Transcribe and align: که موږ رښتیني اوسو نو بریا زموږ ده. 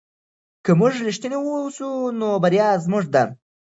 که 0.63 0.71
موږ 0.79 0.93
رښتیني 1.07 1.37
اوسو 1.41 1.89
نو 2.19 2.29
بریا 2.43 2.67
زموږ 2.85 3.05
ده. 3.13 3.23